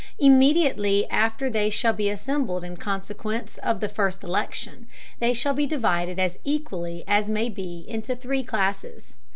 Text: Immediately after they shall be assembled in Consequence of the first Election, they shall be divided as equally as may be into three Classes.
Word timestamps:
Immediately 0.17 1.07
after 1.11 1.47
they 1.47 1.69
shall 1.69 1.93
be 1.93 2.09
assembled 2.09 2.63
in 2.63 2.75
Consequence 2.75 3.59
of 3.59 3.81
the 3.81 3.87
first 3.87 4.23
Election, 4.23 4.87
they 5.19 5.31
shall 5.31 5.53
be 5.53 5.67
divided 5.67 6.17
as 6.17 6.39
equally 6.43 7.03
as 7.07 7.29
may 7.29 7.49
be 7.49 7.85
into 7.87 8.15
three 8.15 8.41
Classes. 8.41 9.13